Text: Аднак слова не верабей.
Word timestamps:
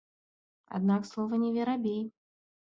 Аднак 0.77 1.05
слова 1.09 1.39
не 1.43 1.51
верабей. 1.59 2.01